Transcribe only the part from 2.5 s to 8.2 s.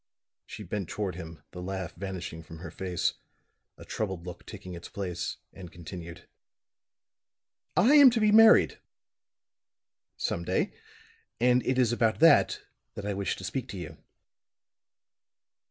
her face, a troubled look taking its place, and continued. "I am to